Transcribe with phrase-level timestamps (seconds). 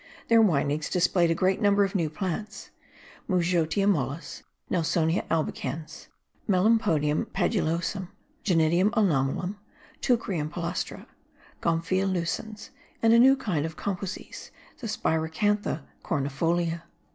[0.29, 2.71] Their windings displayed a great number of new plants:
[3.29, 6.07] Mougeotia mollis, Nelsonia albicans,
[6.49, 8.07] Melampodium paludosum,
[8.43, 9.57] Jonidium anomalum,
[10.01, 11.05] Teucrium palustre,
[11.61, 12.71] Gomphia lucens,
[13.03, 16.81] and a new kind of Composees, the Spiracantha cornifolia.